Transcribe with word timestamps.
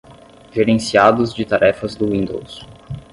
Gerenciados 0.51 1.31
de 1.35 1.45
tarefas 1.45 1.93
do 1.93 2.07
Windows. 2.09 2.65